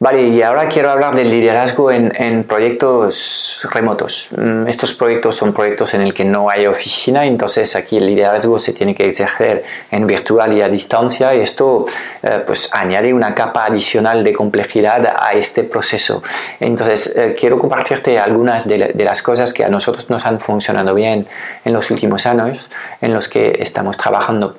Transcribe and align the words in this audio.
Vale, 0.00 0.28
y 0.28 0.42
ahora 0.42 0.68
quiero 0.68 0.92
hablar 0.92 1.16
del 1.16 1.28
liderazgo 1.28 1.90
en, 1.90 2.44
proyectos 2.44 3.66
remotos. 3.72 4.28
Mm, 4.36 4.68
estos 4.68 4.94
proyectos 4.94 5.34
son 5.34 5.52
proyectos 5.52 5.92
en 5.94 6.02
el 6.02 6.14
que 6.14 6.24
no 6.24 6.48
hay 6.48 6.68
oficina, 6.68 7.26
entonces 7.26 7.74
aquí 7.74 7.96
el 7.96 8.06
liderazgo 8.06 8.60
se 8.60 8.72
tiene 8.72 8.94
que 8.94 9.08
ejercer 9.08 9.64
en 9.90 10.06
virtual 10.06 10.52
y 10.52 10.62
a 10.62 10.68
distancia 10.68 11.34
y 11.34 11.40
esto 11.40 11.84
eh, 12.22 12.44
pues 12.46 12.70
añade 12.72 13.12
una 13.12 13.34
capa 13.34 13.64
adicional 13.64 14.22
de 14.22 14.32
complejidad 14.32 15.04
a 15.18 15.32
este 15.32 15.64
proceso. 15.64 16.22
Entonces 16.60 17.16
eh, 17.16 17.34
quiero 17.36 17.58
compartirte 17.58 18.20
algunas 18.20 18.68
de, 18.68 18.92
de, 18.94 19.04
las 19.04 19.20
cosas 19.20 19.52
que 19.52 19.64
a 19.64 19.68
nosotros 19.68 20.08
nos 20.10 20.24
han 20.24 20.38
funcionado 20.38 20.94
bien 20.94 21.26
en 21.64 21.72
los 21.72 21.90
últimos 21.90 22.24
años, 22.24 22.70
en 23.00 23.12
los 23.12 23.28
que 23.28 23.56
estamos 23.58 23.96
trabajando 23.96 24.58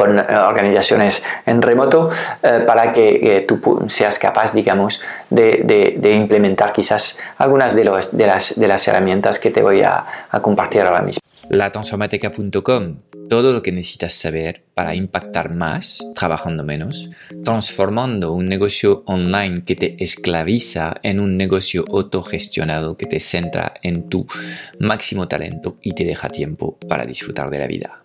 con 0.00 0.18
eh, 0.18 0.22
organizaciones 0.22 1.22
en 1.44 1.60
remoto 1.60 2.08
eh, 2.42 2.64
para 2.66 2.90
que 2.90 3.44
tú 3.46 3.60
seas 3.88 4.18
capaz, 4.18 4.54
digamos, 4.54 5.02
de, 5.28 6.16
implementar 6.16 6.72
quizás 6.72 7.18
algunas 7.36 7.74
de, 7.74 7.84
las, 7.84 8.16
de, 8.16 8.68
las, 8.68 8.88
herramientas 8.88 9.38
que 9.38 9.50
te 9.50 9.62
voy 9.62 9.82
a, 9.82 10.04
a 10.30 10.40
compartir 10.40 10.80
ahora 10.82 11.02
mismo. 11.02 11.20
Latransformateca.com, 11.50 12.96
todo 13.28 13.52
lo 13.52 13.60
que 13.60 13.72
necesitas 13.72 14.14
saber 14.14 14.64
para 14.74 14.94
impactar 14.94 15.52
más 15.52 16.00
trabajando 16.14 16.64
menos, 16.64 17.10
transformando 17.44 18.32
un 18.32 18.48
negocio 18.48 19.02
online 19.06 19.64
que 19.64 19.76
te 19.76 20.02
esclaviza 20.02 20.94
en 21.02 21.20
un 21.20 21.36
negocio 21.36 21.84
autogestionado 21.92 22.96
que 22.96 23.06
te 23.06 23.20
centra 23.20 23.74
en 23.82 24.08
tu 24.08 24.26
máximo 24.78 25.28
talento 25.28 25.76
y 25.82 25.92
te 25.92 26.04
deja 26.04 26.30
tiempo 26.30 26.78
para 26.88 27.04
disfrutar 27.04 27.50
de 27.50 27.58
la 27.58 27.66
vida. 27.66 28.04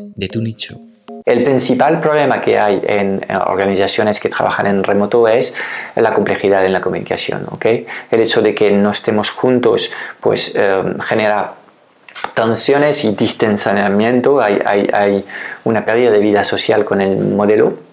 de 0.15 0.27
tu 0.27 0.41
nicho. 0.41 0.77
El 1.25 1.43
principal 1.43 1.99
problema 1.99 2.41
que 2.41 2.57
hay 2.57 2.81
en 2.83 3.21
organizaciones 3.45 4.19
que 4.19 4.29
trabajan 4.29 4.65
en 4.65 4.83
remoto 4.83 5.27
es 5.27 5.53
la 5.95 6.13
complejidad 6.13 6.65
en 6.65 6.73
la 6.73 6.81
comunicación. 6.81 7.45
El 7.63 8.19
hecho 8.19 8.41
de 8.41 8.55
que 8.55 8.71
no 8.71 8.89
estemos 8.89 9.29
juntos 9.29 9.91
pues, 10.19 10.53
eh, 10.55 10.83
genera 11.01 11.53
tensiones 12.33 13.03
y 13.05 13.11
distanciamiento, 13.13 14.41
hay, 14.41 14.59
hay, 14.93 15.25
una 15.63 15.85
pérdida 15.85 16.11
de 16.11 16.19
vida 16.19 16.43
social 16.43 16.83
con 16.83 17.01
el 17.01 17.17
modelo. 17.17 17.90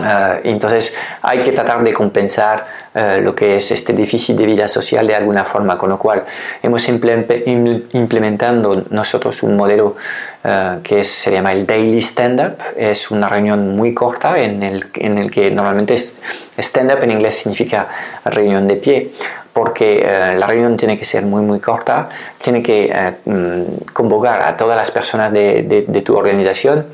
Uh, 0.00 0.40
entonces 0.42 0.92
hay 1.22 1.40
que 1.42 1.52
tratar 1.52 1.84
de 1.84 1.92
compensar 1.92 2.66
uh, 2.94 3.20
lo 3.20 3.32
que 3.32 3.54
es 3.56 3.70
este 3.70 3.92
déficit 3.92 4.36
de 4.36 4.44
vida 4.44 4.66
social 4.66 5.06
de 5.06 5.14
alguna 5.14 5.44
forma, 5.44 5.78
con 5.78 5.88
lo 5.88 5.98
cual 6.00 6.24
hemos 6.60 6.88
implementando 6.88 8.86
nosotros 8.90 9.44
un 9.44 9.54
modelo 9.54 9.94
uh, 10.42 10.82
que 10.82 11.04
se 11.04 11.30
llama 11.30 11.52
el 11.52 11.64
Daily 11.64 12.00
Stand-Up, 12.00 12.56
es 12.76 13.12
una 13.12 13.28
reunión 13.28 13.76
muy 13.76 13.94
corta 13.94 14.36
en 14.36 14.64
el, 14.64 14.84
en 14.94 15.16
el 15.16 15.30
que 15.30 15.48
normalmente 15.52 15.94
stand-up 15.94 17.04
en 17.04 17.12
inglés 17.12 17.36
significa 17.36 17.86
reunión 18.24 18.66
de 18.66 18.76
pie, 18.76 19.12
porque 19.54 20.02
eh, 20.04 20.34
la 20.36 20.46
reunión 20.46 20.76
tiene 20.76 20.98
que 20.98 21.04
ser 21.04 21.24
muy 21.24 21.40
muy 21.40 21.60
corta, 21.60 22.08
tiene 22.38 22.60
que 22.62 22.90
eh, 22.92 23.14
mm, 23.24 23.92
convocar 23.92 24.42
a 24.42 24.56
todas 24.56 24.76
las 24.76 24.90
personas 24.90 25.32
de, 25.32 25.62
de, 25.62 26.02
tu 26.02 26.16
organización, 26.16 26.88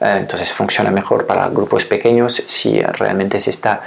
eh, 0.00 0.16
entonces 0.20 0.52
funciona 0.52 0.90
mejor 0.90 1.26
para 1.26 1.48
grupos 1.50 1.84
pequeños, 1.84 2.42
si 2.46 2.80
realmente 2.80 3.38
se 3.38 3.50
está, 3.50 3.82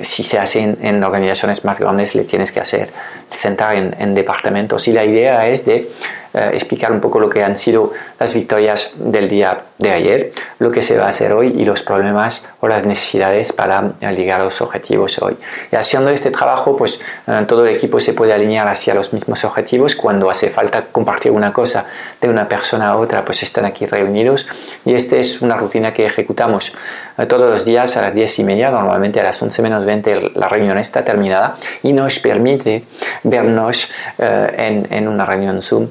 si 0.00 0.22
se 0.22 0.38
hace 0.38 0.76
en, 0.80 1.04
organizaciones 1.04 1.64
más 1.64 1.78
grandes 1.78 2.14
le 2.14 2.24
tienes 2.24 2.50
que 2.50 2.60
hacer 2.60 2.90
sentar 3.34 3.76
en, 3.76 3.94
en 3.98 4.14
departamentos 4.14 4.88
y 4.88 4.92
la 4.92 5.04
idea 5.04 5.46
es 5.48 5.64
de 5.64 5.90
explicar 6.34 6.90
un 6.90 7.00
poco 7.00 7.20
lo 7.20 7.28
que 7.30 7.44
han 7.44 7.56
sido 7.56 7.92
las 8.18 8.34
victorias 8.34 8.94
del 8.96 9.28
día 9.28 9.56
de 9.78 9.90
ayer, 9.90 10.32
lo 10.58 10.70
que 10.70 10.82
se 10.82 10.96
va 10.96 11.06
a 11.06 11.08
hacer 11.08 11.32
hoy 11.32 11.54
y 11.56 11.64
los 11.64 11.82
problemas 11.82 12.48
o 12.60 12.66
las 12.66 12.84
necesidades 12.84 13.52
para 13.52 13.96
llegar 14.00 14.40
a 14.40 14.44
los 14.44 14.60
objetivos 14.60 15.20
hoy. 15.20 15.36
Y 15.70 15.76
haciendo 15.76 16.10
este 16.10 16.30
trabajo, 16.30 16.76
pues 16.76 17.00
eh, 17.26 17.44
todo 17.46 17.66
el 17.66 17.74
equipo 17.74 18.00
se 18.00 18.14
puede 18.14 18.32
alinear 18.32 18.66
hacia 18.66 18.94
los 18.94 19.12
mismos 19.12 19.44
objetivos. 19.44 19.94
Cuando 19.94 20.28
hace 20.30 20.48
falta 20.50 20.86
compartir 20.86 21.30
una 21.30 21.52
cosa 21.52 21.86
de 22.20 22.28
una 22.28 22.48
persona 22.48 22.88
a 22.88 22.96
otra, 22.96 23.24
pues 23.24 23.42
están 23.42 23.64
aquí 23.64 23.86
reunidos. 23.86 24.46
Y 24.84 24.94
esta 24.94 25.16
es 25.16 25.42
una 25.42 25.56
rutina 25.56 25.92
que 25.92 26.06
ejecutamos 26.06 26.72
eh, 27.18 27.26
todos 27.26 27.50
los 27.50 27.64
días 27.64 27.96
a 27.96 28.02
las 28.02 28.14
10 28.14 28.38
y 28.40 28.44
media, 28.44 28.70
normalmente 28.70 29.20
a 29.20 29.22
las 29.22 29.40
11 29.40 29.62
menos 29.62 29.84
20 29.84 30.32
la 30.34 30.48
reunión 30.48 30.78
está 30.78 31.04
terminada 31.04 31.56
y 31.82 31.92
nos 31.92 32.18
permite 32.18 32.84
vernos 33.24 33.90
eh, 34.18 34.54
en, 34.56 34.86
en, 34.90 35.08
una 35.08 35.24
reunión 35.24 35.60
Zoom 35.60 35.88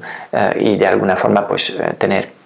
y 0.60 0.78
de 0.78 0.88
alguna 0.88 1.16
forma 1.16 1.48
pues 1.48 1.76
tener 1.98 2.44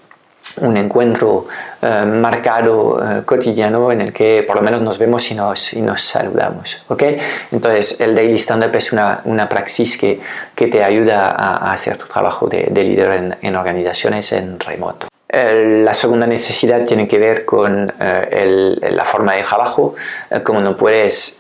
un 0.62 0.78
encuentro 0.78 1.46
eh, 1.82 2.06
marcado 2.06 3.00
eh, 3.04 3.24
cotidiano 3.26 3.92
en 3.92 4.02
el 4.02 4.14
que 4.14 4.44
por 4.48 4.56
lo 4.56 4.62
menos 4.62 4.82
nos 4.82 4.98
vemos 4.98 5.30
y 5.32 5.36
nos, 5.36 5.74
y 5.74 5.82
nos 5.82 6.02
saludamos. 6.02 6.84
¿okay? 6.88 7.18
Entonces, 7.52 8.00
el 8.02 8.16
daily 8.16 8.38
stand-up 8.38 8.76
es 8.76 8.92
una, 8.92 9.22
una 9.26 9.48
praxis 9.48 9.98
que, 9.98 10.20
que, 10.56 10.68
te 10.68 10.84
ayuda 10.84 11.32
a, 11.32 11.72
hacer 11.72 11.98
tu 11.98 12.08
trabajo 12.08 12.48
de, 12.48 12.68
de 12.72 12.84
líder 12.84 13.12
en, 13.12 13.38
en 13.42 13.56
organizaciones 13.56 14.32
en 14.32 14.60
remoto. 14.60 15.08
Eh, 15.30 15.82
la 15.84 15.94
segunda 15.94 16.26
necesidad 16.26 16.86
tiene 16.86 17.06
que 17.06 17.18
ver 17.18 17.44
con 17.44 17.92
eh, 18.00 18.78
la 18.92 19.04
forma 19.04 19.34
de 19.34 19.44
trabajo, 19.44 19.94
eh, 20.30 20.42
como 20.42 20.62
no 20.62 20.78
puedes 20.78 21.40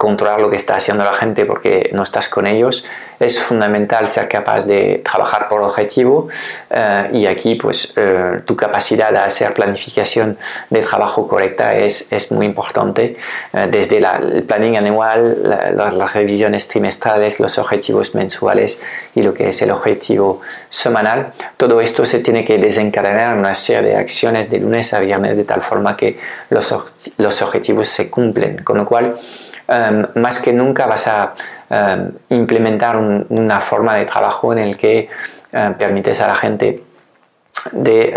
controlar 0.00 0.40
lo 0.40 0.48
que 0.48 0.56
está 0.56 0.76
haciendo 0.76 1.04
la 1.04 1.12
gente 1.12 1.44
porque 1.44 1.90
no 1.92 2.02
estás 2.02 2.30
con 2.30 2.46
ellos, 2.46 2.86
es 3.18 3.38
fundamental 3.38 4.08
ser 4.08 4.28
capaz 4.28 4.64
de 4.64 5.02
trabajar 5.04 5.46
por 5.46 5.60
objetivo 5.60 6.28
y 7.12 7.26
aquí 7.26 7.56
pues 7.56 7.94
tu 8.46 8.56
capacidad 8.56 9.12
de 9.12 9.18
hacer 9.18 9.52
planificación 9.52 10.38
de 10.70 10.80
trabajo 10.80 11.28
correcta 11.28 11.74
es, 11.74 12.10
es 12.12 12.32
muy 12.32 12.46
importante, 12.46 13.18
desde 13.52 13.98
el 13.98 14.42
planning 14.44 14.78
anual, 14.78 15.36
las 15.76 16.14
revisiones 16.14 16.66
trimestrales, 16.66 17.38
los 17.38 17.58
objetivos 17.58 18.14
mensuales 18.14 18.80
y 19.14 19.22
lo 19.22 19.34
que 19.34 19.48
es 19.48 19.60
el 19.60 19.70
objetivo 19.70 20.40
semanal, 20.70 21.34
todo 21.58 21.82
esto 21.82 22.06
se 22.06 22.20
tiene 22.20 22.42
que 22.46 22.56
desencadenar 22.56 23.36
una 23.36 23.54
serie 23.54 23.90
de 23.90 23.96
acciones 23.96 24.48
de 24.48 24.60
lunes 24.60 24.94
a 24.94 25.00
viernes 25.00 25.36
de 25.36 25.44
tal 25.44 25.60
forma 25.60 25.94
que 25.94 26.18
los, 26.48 26.74
los 27.18 27.42
objetivos 27.42 27.88
se 27.88 28.08
cumplen. 28.08 28.62
Con 28.64 28.78
lo 28.78 28.86
cual, 28.86 29.18
em, 29.70 30.06
más 30.16 30.38
que 30.40 30.52
nunca 30.52 30.86
vas 30.86 31.06
a 31.06 31.32
em, 31.70 32.12
implementar 32.30 32.96
una 32.96 33.60
forma 33.60 33.94
de 33.96 34.04
trabajo 34.04 34.52
en 34.52 34.58
el 34.58 34.76
que 34.76 35.08
em, 35.52 35.74
permites 35.74 36.20
a 36.20 36.26
la 36.28 36.34
gente 36.34 36.82
de 37.72 38.14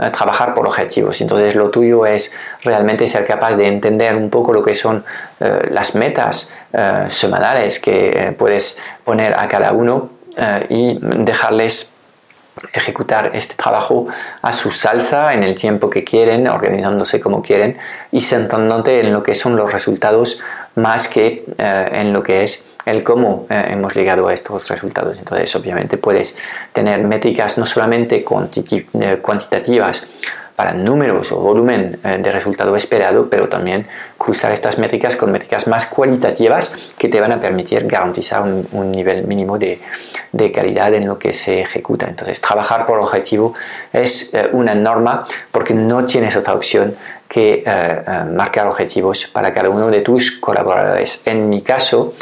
eh, 0.00 0.10
trabajar 0.10 0.54
por 0.54 0.66
objetivos. 0.66 1.20
Entonces 1.20 1.54
lo 1.54 1.70
tuyo 1.70 2.06
es 2.06 2.32
realmente 2.62 3.06
ser 3.06 3.26
capaz 3.26 3.56
de 3.56 3.66
entender 3.66 4.14
un 4.16 4.30
poco 4.30 4.52
lo 4.52 4.62
que 4.62 4.74
son 4.74 5.04
eh, 5.40 5.68
las 5.70 5.94
metas 5.94 6.54
eh, 6.72 7.06
semanales 7.08 7.80
que 7.80 8.34
puedes 8.38 8.78
poner 9.04 9.34
a 9.34 9.48
cada 9.48 9.72
uno 9.72 10.10
y 10.68 10.96
dejarles 11.00 11.92
ejecutar 12.72 13.30
este 13.34 13.56
trabajo 13.56 14.06
a 14.40 14.52
su 14.52 14.70
salsa 14.70 15.34
en 15.34 15.42
el 15.42 15.56
tiempo 15.56 15.90
que 15.90 16.04
quieren, 16.04 16.46
organizándose 16.48 17.20
como 17.20 17.42
quieren 17.42 17.76
y 18.12 18.20
centrándote 18.20 19.00
en 19.00 19.12
lo 19.12 19.22
que 19.24 19.34
son 19.34 19.56
los 19.56 19.72
resultados 19.72 20.38
más 20.76 21.08
que 21.08 21.44
eh, 21.58 21.88
en 21.92 22.12
lo 22.12 22.22
que 22.22 22.42
es 22.42 22.66
el 22.84 23.02
cómo 23.02 23.46
eh, 23.50 23.68
hemos 23.70 23.94
llegado 23.94 24.28
a 24.28 24.34
estos 24.34 24.68
resultados. 24.68 25.16
Entonces, 25.18 25.54
obviamente 25.56 25.98
puedes 25.98 26.36
tener 26.72 27.02
métricas 27.04 27.58
no 27.58 27.66
solamente 27.66 28.24
eh, 28.24 29.18
cuantitativas 29.20 30.06
para 30.58 30.74
números 30.74 31.30
o 31.30 31.38
volumen 31.38 32.00
eh, 32.02 32.18
de 32.18 32.32
resultado 32.32 32.74
esperado, 32.74 33.30
pero 33.30 33.48
también 33.48 33.86
cruzar 34.18 34.50
estas 34.50 34.76
métricas 34.76 35.14
con 35.14 35.30
métricas 35.30 35.68
más 35.68 35.86
cualitativas 35.86 36.94
que 36.98 37.08
te 37.08 37.20
van 37.20 37.30
a 37.30 37.40
permitir 37.40 37.86
garantizar 37.86 38.42
un, 38.42 38.90
nivel 38.90 39.22
mínimo 39.22 39.56
de, 39.56 39.80
de, 40.32 40.50
calidad 40.50 40.92
en 40.94 41.06
lo 41.06 41.16
que 41.16 41.32
se 41.32 41.60
ejecuta. 41.60 42.08
Entonces, 42.08 42.40
trabajar 42.40 42.86
por 42.86 42.98
objetivo 42.98 43.54
es 43.92 44.34
eh, 44.34 44.48
una 44.50 44.74
norma 44.74 45.24
porque 45.52 45.74
no 45.74 46.04
tienes 46.04 46.34
otra 46.34 46.54
opción 46.54 46.96
que 47.28 47.62
eh, 47.64 48.02
marcar 48.32 48.66
objetivos 48.66 49.28
para 49.28 49.52
cada 49.52 49.70
uno 49.70 49.86
de 49.90 50.00
tus 50.00 50.32
colaboradores. 50.40 51.22
En 51.24 51.48
mi 51.48 51.62
caso, 51.62 52.14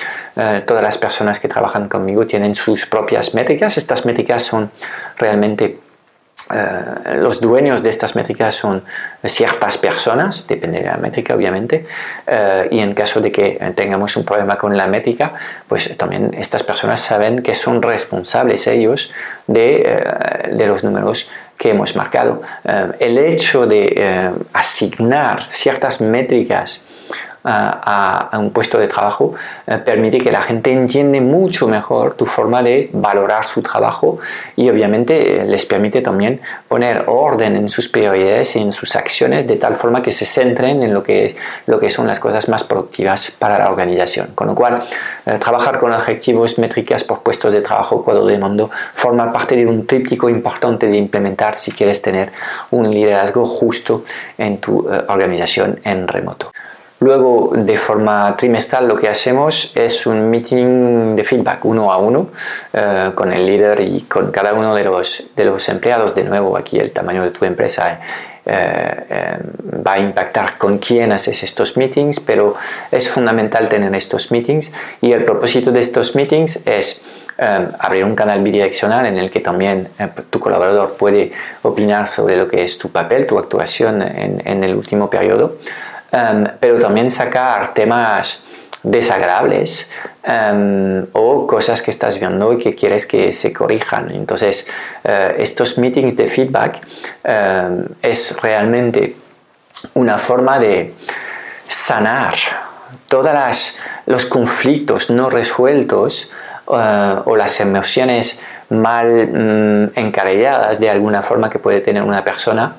todas 0.66 0.82
las 0.82 0.98
personas 0.98 1.40
que 1.40 1.48
trabajan 1.48 1.88
conmigo 1.88 2.26
tienen 2.26 2.54
sus 2.54 2.84
propias 2.84 3.32
métricas. 3.32 3.78
Estas 3.78 4.04
métricas 4.04 4.42
son 4.42 4.70
realmente 5.16 5.78
eh, 6.54 7.16
los 7.16 7.40
dueños 7.40 7.82
de 7.82 7.90
estas 7.90 8.14
métricas 8.14 8.54
son 8.54 8.84
ciertas 9.24 9.78
personas, 9.78 10.46
depende 10.46 10.80
de 10.80 10.86
la 10.86 10.96
métrica 10.96 11.34
obviamente, 11.34 11.84
eh, 12.26 12.68
y 12.70 12.78
en 12.78 12.94
caso 12.94 13.20
de 13.20 13.32
que 13.32 13.72
tengamos 13.74 14.16
un 14.16 14.24
problema 14.24 14.56
con 14.56 14.76
la 14.76 14.86
métrica, 14.86 15.32
pues 15.66 15.96
también 15.96 16.34
estas 16.38 16.62
personas 16.62 17.00
saben 17.00 17.42
que 17.42 17.54
son 17.54 17.82
responsables 17.82 18.66
ellos 18.68 19.12
de, 19.46 19.82
eh, 19.84 20.54
de 20.54 20.66
los 20.66 20.84
números 20.84 21.28
que 21.58 21.70
hemos 21.70 21.96
marcado. 21.96 22.42
el 22.98 23.16
hecho 23.16 23.66
de 23.66 24.30
asignar 24.52 25.42
ciertas 25.42 26.02
métricas 26.02 26.85
a, 27.46 28.38
un 28.38 28.50
puesto 28.50 28.78
de 28.78 28.88
trabajo 28.88 29.34
eh, 29.66 29.78
permite 29.78 30.18
que 30.18 30.32
la 30.32 30.42
gente 30.42 30.72
entiende 30.72 31.20
mucho 31.20 31.68
mejor 31.68 32.14
tu 32.14 32.26
forma 32.26 32.62
de 32.62 32.90
valorar 32.92 33.44
su 33.44 33.62
trabajo 33.62 34.18
y 34.56 34.68
obviamente 34.68 35.40
eh, 35.40 35.44
les 35.44 35.64
permite 35.64 36.02
también 36.02 36.40
poner 36.68 37.04
orden 37.06 37.56
en 37.56 37.68
sus 37.68 37.88
prioridades 37.88 38.56
y 38.56 38.60
en 38.60 38.72
sus 38.72 38.96
acciones 38.96 39.46
de 39.46 39.56
tal 39.56 39.76
forma 39.76 40.02
que 40.02 40.10
se 40.10 40.26
centren 40.26 40.82
en 40.82 40.92
lo 40.92 41.02
que, 41.02 41.36
lo 41.66 41.78
que 41.78 41.88
son 41.88 42.06
las 42.06 42.18
cosas 42.18 42.48
más 42.48 42.64
productivas 42.64 43.30
para 43.30 43.58
la 43.58 43.70
organización. 43.70 44.32
Con 44.34 44.48
lo 44.48 44.54
cual, 44.54 44.82
eh, 45.26 45.38
trabajar 45.38 45.78
con 45.78 45.92
objetivos 45.92 46.58
métricas 46.58 47.04
por 47.04 47.20
puestos 47.20 47.52
de 47.52 47.60
trabajo 47.60 48.02
cuadro 48.02 48.26
de 48.26 48.38
mando 48.38 48.70
forma 48.94 49.32
parte 49.32 49.56
de 49.56 49.66
un 49.66 49.86
tríptico 49.86 50.28
importante 50.28 50.88
de 50.88 50.96
implementar 50.96 51.56
si 51.56 51.70
quieres 51.70 52.02
tener 52.02 52.32
un 52.70 52.90
liderazgo 52.90 53.46
justo 53.46 54.02
en 54.36 54.58
tu 54.58 54.86
organización 55.08 55.80
en 55.84 56.08
remoto. 56.08 56.50
Luego, 56.98 57.52
de 57.54 57.76
forma 57.76 58.34
trimestral, 58.38 58.88
lo 58.88 58.96
que 58.96 59.08
hacemos 59.08 59.72
es 59.74 60.06
un 60.06 60.30
meeting 60.30 61.14
de 61.14 61.24
feedback 61.24 61.62
uno 61.66 61.92
a 61.92 61.98
uno 61.98 62.30
eh, 62.72 63.10
con 63.14 63.30
el 63.32 63.44
líder 63.44 63.80
y 63.80 64.02
con 64.02 64.30
cada 64.30 64.54
uno 64.54 64.74
de 64.74 64.84
los, 64.84 65.24
de 65.36 65.44
los 65.44 65.68
empleados. 65.68 66.14
De 66.14 66.24
nuevo, 66.24 66.56
aquí 66.56 66.78
el 66.78 66.92
tamaño 66.92 67.22
de 67.22 67.32
tu 67.32 67.44
empresa 67.44 68.00
eh, 68.46 69.06
eh, 69.10 69.38
va 69.86 69.94
a 69.94 69.98
impactar 69.98 70.56
con 70.56 70.78
quién 70.78 71.12
haces 71.12 71.42
estos 71.42 71.76
meetings, 71.76 72.18
pero 72.18 72.54
es 72.90 73.10
fundamental 73.10 73.68
tener 73.68 73.94
estos 73.94 74.32
meetings 74.32 74.72
y 75.02 75.12
el 75.12 75.22
propósito 75.24 75.72
de 75.72 75.80
estos 75.80 76.14
meetings 76.14 76.66
es 76.66 77.02
abrir 77.78 78.02
un 78.02 78.14
canal 78.14 78.42
bidireccional 78.42 79.04
en 79.04 79.18
el 79.18 79.30
que 79.30 79.40
también 79.40 79.90
tu 80.30 80.40
colaborador 80.40 80.94
puede 80.94 81.32
opinar 81.60 82.08
sobre 82.08 82.34
lo 82.34 82.48
que 82.48 82.64
es 82.64 82.78
tu 82.78 82.88
papel, 82.88 83.26
tu 83.26 83.38
actuación 83.38 84.00
en, 84.00 84.40
en 84.42 84.64
el 84.64 84.74
último 84.74 85.10
periodo. 85.10 85.56
Em, 86.12 86.46
pero 86.60 86.78
también 86.78 87.10
sacar 87.10 87.74
temas 87.74 88.44
desagradables 88.82 89.90
em, 90.22 91.06
o 91.12 91.46
cosas 91.46 91.82
que 91.82 91.90
estás 91.90 92.20
viendo 92.20 92.52
y 92.52 92.58
que 92.58 92.72
quieres 92.74 93.06
que 93.06 93.32
se 93.32 93.52
corrijan. 93.52 94.12
Entonces, 94.12 94.66
eh, 95.02 95.34
estos 95.38 95.78
meetings 95.78 96.16
de 96.16 96.26
feedback 96.28 96.80
em, 97.24 97.88
es 98.00 98.40
realmente 98.40 99.16
una 99.94 100.18
forma 100.18 100.58
de 100.58 100.94
sanar 101.66 102.34
todos 103.08 103.74
los 104.06 104.26
conflictos 104.26 105.10
no 105.10 105.28
resueltos 105.28 106.30
eh, 106.70 107.20
o 107.24 107.36
las 107.36 107.60
emociones 107.60 108.40
mal 108.70 109.28
mm, 109.28 110.78
de 110.78 110.90
alguna 110.90 111.22
forma 111.22 111.50
que 111.50 111.58
puede 111.58 111.80
tener 111.80 112.02
una 112.02 112.22
persona 112.22 112.76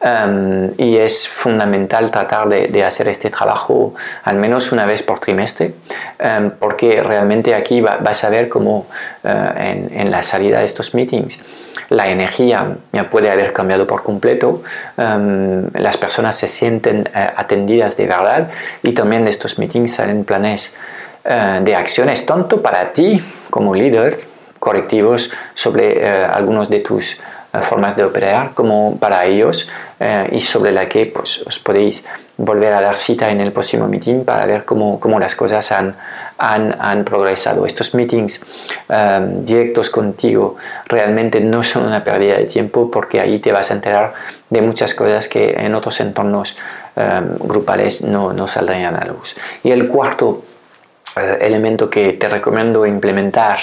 Em, 0.00 0.72
y 0.76 0.98
es 0.98 1.26
fundamental 1.26 2.10
tratar 2.10 2.46
de, 2.48 2.84
hacer 2.84 3.08
este 3.08 3.30
trabajo 3.30 3.94
al 4.24 4.36
menos 4.36 4.70
una 4.70 4.84
vez 4.84 5.02
por 5.02 5.18
trimestre, 5.18 5.72
em, 6.18 6.50
porque 6.50 7.02
realmente 7.02 7.54
aquí 7.54 7.80
vas 7.80 8.22
a 8.22 8.28
ver 8.28 8.50
cómo 8.50 8.86
eh, 9.22 9.88
en, 9.92 10.10
la 10.10 10.22
salida 10.22 10.58
de 10.58 10.66
estos 10.66 10.94
meetings 10.94 11.40
la 11.88 12.08
energía 12.08 12.76
puede 13.10 13.30
haber 13.30 13.54
cambiado 13.54 13.86
por 13.86 14.02
completo, 14.02 14.62
em, 14.98 15.70
las 15.72 15.96
personas 15.96 16.36
se 16.36 16.48
sienten 16.48 17.08
eh, 17.14 17.30
atendidas 17.36 17.96
de 17.96 18.06
verdad 18.06 18.50
y 18.82 18.92
también 18.92 19.24
de 19.24 19.30
estos 19.30 19.58
meetings 19.58 19.94
salen 19.94 20.24
planes 20.24 20.76
eh, 21.24 21.60
de 21.62 21.74
acciones 21.74 22.26
tanto 22.26 22.60
para 22.60 22.92
ti 22.92 23.22
como 23.48 23.74
líder 23.74 24.18
correctivos 24.58 25.30
sobre 25.54 26.06
algunos 26.06 26.70
de 26.70 26.80
tus 26.80 27.18
formas 27.60 27.96
de 27.96 28.04
operar 28.04 28.54
como 28.54 28.96
para 28.98 29.24
ellos 29.26 29.68
eh, 30.00 30.28
y 30.32 30.40
sobre 30.40 30.72
la 30.72 30.88
que 30.88 31.06
pues, 31.06 31.42
os 31.46 31.58
podéis 31.58 32.04
volver 32.36 32.72
a 32.72 32.80
dar 32.80 32.96
cita 32.96 33.30
en 33.30 33.40
el 33.40 33.52
próximo 33.52 33.86
meeting 33.86 34.24
para 34.24 34.44
ver 34.46 34.64
cómo, 34.64 34.98
cómo 34.98 35.20
las 35.20 35.36
cosas 35.36 35.70
han, 35.70 35.96
han, 36.38 36.76
han 36.80 37.04
progresado. 37.04 37.64
Estos 37.64 37.94
meetings 37.94 38.44
eh, 38.88 39.20
directos 39.40 39.90
contigo 39.90 40.56
realmente 40.86 41.40
no 41.40 41.62
son 41.62 41.86
una 41.86 42.02
pérdida 42.02 42.36
de 42.36 42.44
tiempo 42.44 42.90
porque 42.90 43.20
ahí 43.20 43.38
te 43.38 43.52
vas 43.52 43.70
a 43.70 43.74
enterar 43.74 44.14
de 44.50 44.62
muchas 44.62 44.94
cosas 44.94 45.28
que 45.28 45.50
en 45.50 45.74
otros 45.74 46.00
entornos 46.00 46.56
eh, 46.96 47.20
grupales 47.38 48.02
no, 48.02 48.32
no 48.32 48.48
saldrían 48.48 48.96
a 48.96 49.04
luz. 49.04 49.36
Y 49.62 49.70
el 49.70 49.86
cuarto 49.86 50.42
elemento 51.40 51.88
que 51.88 52.14
te 52.14 52.28
recomiendo 52.28 52.84
implementar 52.86 53.58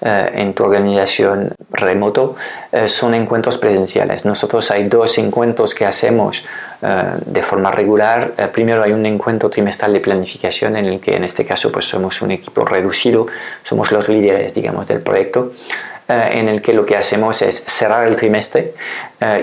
eh, 0.00 0.30
en 0.34 0.54
tu 0.54 0.62
organización 0.62 1.52
remoto 1.72 2.36
eh, 2.70 2.88
son 2.88 3.14
encuentros 3.14 3.58
presenciales. 3.58 4.24
Nosotros 4.24 4.70
hay 4.70 4.88
dos 4.88 5.18
encuentros 5.18 5.74
que 5.74 5.84
hacemos 5.84 6.44
eh, 6.82 7.02
de 7.26 7.42
forma 7.42 7.72
regular. 7.72 8.32
primero 8.52 8.84
hay 8.84 8.92
un 8.92 9.04
encuentro 9.06 9.50
trimestral 9.50 9.92
de 9.92 9.98
planificación 9.98 10.76
en 10.76 10.84
el 10.84 11.00
que 11.00 11.16
en 11.16 11.24
este 11.24 11.44
caso 11.44 11.72
pues 11.72 11.86
somos 11.86 12.22
un 12.22 12.30
equipo 12.30 12.64
reducido, 12.64 13.26
somos 13.64 13.90
los 13.90 14.08
líderes 14.08 14.54
digamos 14.54 14.86
del 14.86 15.00
proyecto. 15.00 15.52
en 16.08 16.48
el 16.48 16.62
que 16.62 16.72
lo 16.72 16.86
que 16.86 16.96
hacemos 16.96 17.42
es 17.42 17.62
cerrar 17.66 18.08
el 18.08 18.16
trimestre 18.16 18.72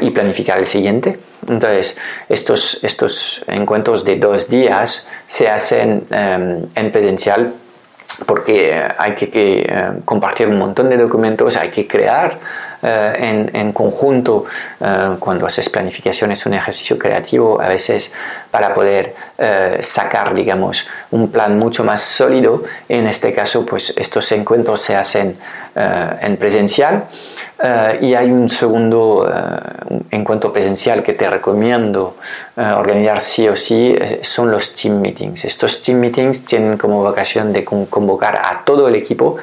y 0.01 0.09
planificar 0.09 0.57
el 0.57 0.65
siguiente. 0.65 1.19
Entonces, 1.47 1.95
estos, 2.27 2.83
estos 2.83 3.43
encuentros 3.45 4.03
de 4.03 4.15
dos 4.15 4.49
días 4.49 5.07
se 5.27 5.47
hacen 5.47 6.07
en 6.09 6.91
presencial 6.91 7.53
porque 8.25 8.81
hay 8.97 9.15
que, 9.15 9.29
eh, 9.33 9.91
compartir 10.05 10.47
un 10.47 10.57
montón 10.57 10.89
de 10.89 10.97
documentos, 10.97 11.55
hay 11.57 11.69
que 11.69 11.87
crear 11.87 12.39
eh, 12.87 13.49
en, 13.51 13.71
conjunto, 13.71 14.45
eh, 14.79 15.15
cuando 15.17 15.47
haces 15.47 15.69
planificación 15.69 16.31
es 16.31 16.45
un 16.45 16.53
ejercicio 16.53 16.99
creativo 16.99 17.59
a 17.59 17.67
veces 17.67 18.11
para 18.51 18.73
poder 18.73 19.15
sacar, 19.81 20.33
digamos, 20.33 20.87
un 21.11 21.29
plan 21.29 21.59
mucho 21.59 21.83
más 21.83 21.99
sólido. 22.01 22.63
En 22.87 23.05
este 23.05 23.33
caso, 23.33 23.65
pues 23.65 23.93
estos 23.97 24.31
encuentros 24.31 24.79
se 24.79 24.95
hacen 24.95 25.35
en 25.75 26.37
presencial 26.37 27.03
y 27.99 28.13
hay 28.13 28.31
un 28.31 28.47
segundo 28.47 29.29
encuentro 30.09 30.53
presencial 30.53 31.03
que 31.03 31.11
te 31.11 31.29
recomiendo 31.29 32.15
organizar 32.55 33.19
sí 33.19 33.49
o 33.49 33.57
sí, 33.57 33.93
son 34.21 34.51
los 34.51 34.73
team 34.73 35.01
meetings. 35.01 35.43
Estos 35.43 35.81
team 35.81 35.99
meetings 35.99 36.45
tienen 36.45 36.77
como 36.77 37.03
vocación 37.03 37.51
de 37.51 37.65
convocar 37.65 38.37
a 38.37 38.63
todo 38.63 38.87
el 38.87 38.95
equipo, 38.95 39.35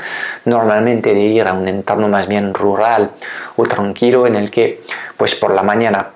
normalmente 0.47 1.13
de 1.13 1.21
ir 1.21 1.47
a 1.47 1.53
un 1.53 1.69
entorno 1.69 2.09
más 2.09 2.27
bien 2.29 2.55
rural 2.55 3.11
o 3.57 3.67
tranquilo 3.67 4.27
en 4.27 4.37
el 4.37 4.51
que 4.51 4.83
pues 5.17 5.35
por 5.35 5.53
la 5.55 5.63
mañana 5.63 6.11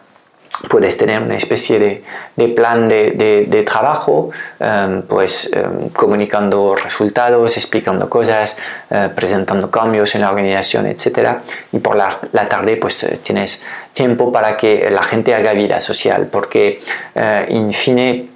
puedes 0.69 0.97
tener 0.97 1.21
una 1.21 1.37
especie 1.37 1.79
de, 1.79 2.05
de 2.35 2.49
plan 2.49 2.89
de, 2.89 3.47
de, 3.49 3.63
trabajo, 3.63 4.31
em, 4.59 5.03
pues 5.03 5.51
em, 5.53 5.91
comunicando 5.91 6.75
resultados, 6.75 7.57
explicando 7.57 8.09
cosas, 8.09 8.57
eh, 8.91 9.11
presentando 9.15 9.71
cambios 9.71 10.15
en 10.15 10.23
la 10.23 10.31
organización, 10.31 10.87
etc. 10.87 11.39
Y 11.73 11.79
por 11.79 11.97
la, 11.97 12.19
la, 12.33 12.49
tarde 12.49 12.77
pues 12.77 13.03
eh, 13.05 13.19
tienes 13.23 13.63
tiempo 13.93 14.33
para 14.33 14.57
que 14.57 14.89
la 14.91 15.03
gente 15.03 15.35
haga 15.35 15.53
vida 15.53 15.81
social, 15.81 16.29
porque 16.31 16.81
eh, 17.15 17.47
en 17.49 17.73
fin 17.73 18.31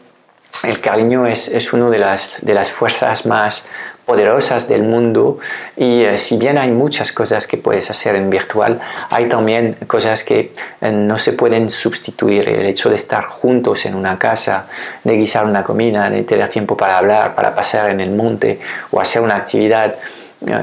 el 0.63 0.81
cariño 0.81 1.27
es, 1.27 1.49
es 1.49 1.73
una 1.73 1.89
de 1.89 1.99
las, 1.99 2.41
de 2.43 2.55
las 2.55 2.71
fuerzas 2.71 3.25
más 3.25 3.67
poderosas 4.05 4.69
del 4.69 4.83
mundo 4.83 5.39
y 5.77 6.03
eh, 6.03 6.19
si 6.19 6.37
bien 6.37 6.59
hay 6.59 6.71
muchas 6.71 7.13
cosas 7.13 7.47
que 7.47 7.57
puedes 7.57 7.91
hacer 7.91 8.17
en 8.17 8.29
virtual, 8.29 8.81
hay 9.11 9.29
también 9.29 9.77
cosas 9.87 10.25
que 10.25 10.53
eh, 10.81 10.93
no 10.93 11.19
se 11.19 11.35
pueden 11.35 11.69
sustituir. 11.69 12.49
El 12.49 12.67
hecho 12.67 12.91
de 12.91 12.97
estar 12.97 13.25
juntos 13.25 13.87
en 13.87 13.95
una 13.95 14.19
casa, 14.19 14.67
de 15.05 15.17
guisar 15.17 15.45
una 15.45 15.63
comida, 15.63 16.11
de 16.11 16.23
tener 16.23 16.49
tiempo 16.49 16.77
para 16.77 16.99
hablar, 16.99 17.35
para 17.35 17.55
pasear 17.55 17.91
en 17.91 18.01
el 18.01 18.11
monte 18.11 18.59
o 18.91 19.01
hacer 19.01 19.23
una 19.23 19.37
actividad 19.37 19.97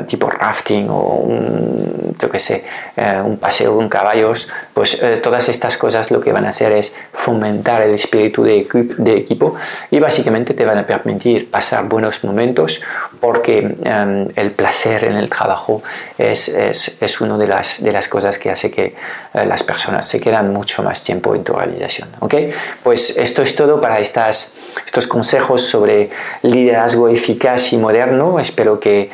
tipo 0.07 0.29
rafting 0.29 0.89
o 0.89 0.99
un, 0.99 2.15
yo 2.19 2.29
que 2.29 2.39
sé, 2.39 2.63
eh, 2.95 3.21
un 3.23 3.37
paseo 3.37 3.75
con 3.75 3.87
caballos, 3.89 4.47
pues 4.73 5.01
eh, 5.01 5.17
todas 5.17 5.49
estas 5.49 5.77
cosas 5.77 6.09
lo 6.09 6.19
que 6.19 6.31
van 6.31 6.45
a 6.45 6.49
hacer 6.49 6.71
es 6.71 6.95
fomentar 7.13 7.81
el 7.83 7.93
espíritu 7.93 8.43
de, 8.43 8.67
de 8.97 9.17
equipo 9.17 9.53
y 9.91 9.99
básicamente 9.99 10.53
te 10.53 10.65
van 10.65 10.79
a 10.79 10.87
permitir 10.87 11.51
pasar 11.51 11.87
buenos 11.87 12.23
momentos 12.23 12.81
porque 13.19 13.77
em, 13.83 14.27
el 14.35 14.51
placer 14.51 15.03
en 15.03 15.15
el 15.15 15.29
trabajo 15.29 15.83
es, 16.17 16.47
es, 16.49 16.97
es 17.01 17.21
una 17.21 17.37
de 17.37 17.47
las, 17.47 17.81
de 17.83 17.91
las 17.91 18.07
cosas 18.07 18.39
que 18.39 18.49
hace 18.49 18.71
que 18.71 18.95
las 19.33 19.61
personas 19.61 20.07
se 20.07 20.19
quedan 20.19 20.51
mucho 20.51 20.81
más 20.81 21.03
tiempo 21.03 21.35
en 21.35 21.43
tu 21.43 21.53
organización. 21.53 22.09
¿ok? 22.19 22.33
Pues 22.81 23.17
esto 23.17 23.43
es 23.43 23.55
todo 23.55 23.79
para 23.79 23.99
estas 23.99 24.55
estos 24.85 25.07
consejos 25.07 25.61
sobre 25.61 26.09
liderazgo 26.41 27.07
eficaz 27.09 27.73
y 27.73 27.77
moderno. 27.77 28.39
Espero 28.39 28.79
que 28.79 29.01
eh, 29.01 29.09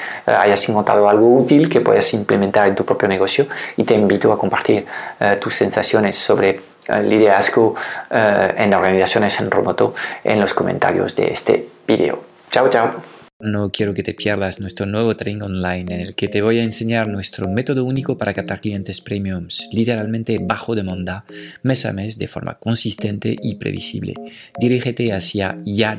hayas 0.54 0.70
encontrado 0.70 1.10
algo 1.10 1.34
útil 1.34 1.70
que 1.70 1.82
puedas 1.82 2.14
implementar 2.14 2.68
en 2.68 2.76
tu 2.76 2.86
propio 2.86 3.08
negocio 3.08 3.48
y 3.78 3.84
te 3.84 3.96
invito 3.96 4.32
a 4.32 4.38
compartir 4.38 4.86
eh, 5.20 5.38
tus 5.42 5.56
sensaciones 5.56 6.16
sobre 6.16 6.60
el 6.88 7.10
liderazgo 7.10 7.76
en 8.12 8.74
organizaciones 8.74 9.40
en 9.40 9.50
remoto 9.50 9.94
en 10.22 10.42
los 10.42 10.54
comentarios 10.54 11.16
de 11.16 11.32
este 11.32 11.70
video. 11.88 12.20
Chao, 12.52 12.68
chao. 12.68 13.13
No 13.44 13.72
quiero 13.72 13.94
que 13.94 14.04
te 14.04 14.14
pierdas 14.14 14.62
nuestro 14.62 14.86
nuevo 14.86 15.16
training 15.16 15.42
online 15.42 15.94
en 15.94 16.00
el 16.00 16.16
que 16.16 16.30
te 16.30 16.42
voy 16.42 16.60
a 16.60 16.64
enseñar 16.64 17.10
nuestro 17.10 17.50
método 17.50 17.84
único 17.84 18.18
para 18.18 18.34
captar 18.34 18.62
clientes 18.62 19.02
premiums, 19.02 19.68
literalmente 19.74 20.40
bajo 20.42 20.76
demanda, 20.76 21.26
mes 21.62 21.86
a 21.86 21.92
mes 21.92 22.18
de 22.18 22.30
forma 22.30 22.54
consistente 22.54 23.36
y 23.44 23.56
previsible. 23.56 24.14
Dirígete 24.58 25.12
hacia 25.12 25.58
ya 25.66 25.98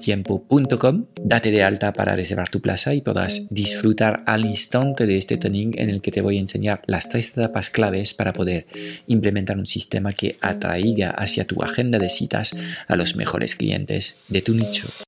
tiempo.com, 0.00 1.04
date 1.22 1.52
de 1.52 1.62
alta 1.62 1.92
para 1.92 2.16
reservar 2.16 2.48
tu 2.48 2.60
plaza 2.60 2.94
y 2.94 3.00
podrás 3.00 3.46
disfrutar 3.48 4.24
al 4.26 4.44
instante 4.44 5.06
de 5.06 5.18
este 5.18 5.36
training 5.36 5.70
en 5.76 5.88
el 5.88 6.02
que 6.02 6.10
te 6.10 6.20
voy 6.20 6.38
a 6.38 6.40
enseñar 6.40 6.82
las 6.86 7.08
tres 7.08 7.28
etapas 7.28 7.70
claves 7.70 8.12
para 8.12 8.32
poder 8.32 8.66
implementar 9.06 9.56
un 9.56 9.66
sistema 9.66 10.10
que 10.10 10.36
atraiga 10.40 11.10
hacia 11.10 11.46
tu 11.46 11.62
agenda 11.62 12.00
de 12.00 12.10
citas 12.10 12.56
a 12.88 12.96
los 12.96 13.14
mejores 13.14 13.54
clientes 13.54 14.16
de 14.26 14.42
tu 14.42 14.52
nicho. 14.52 14.88